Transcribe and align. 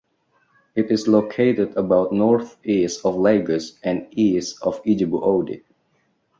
It 0.73 0.89
is 0.89 1.07
located 1.07 1.75
about 1.77 2.11
northeast 2.11 3.05
of 3.05 3.17
Lagos 3.17 3.77
and 3.83 4.07
east 4.09 4.57
of 4.63 4.81
Ijebu 4.83 5.19
Ode. 5.21 5.63